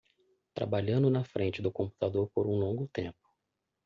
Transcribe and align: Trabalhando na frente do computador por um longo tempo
Trabalhando 0.55 1.11
na 1.11 1.23
frente 1.23 1.61
do 1.61 1.71
computador 1.71 2.27
por 2.33 2.47
um 2.47 2.55
longo 2.57 2.87
tempo 2.87 3.19